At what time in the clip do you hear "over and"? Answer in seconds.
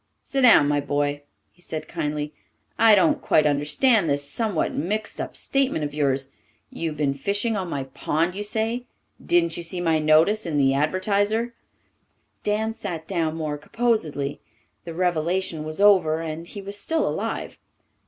15.79-16.47